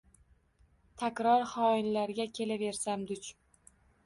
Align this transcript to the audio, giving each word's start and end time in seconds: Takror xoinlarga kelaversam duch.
Takror 1.01 1.45
xoinlarga 1.51 2.27
kelaversam 2.39 3.05
duch. 3.13 3.31